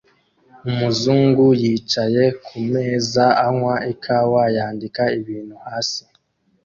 [0.69, 6.01] Umuzungu yicaye kumeza anywa ikawa yandika ibintu hasi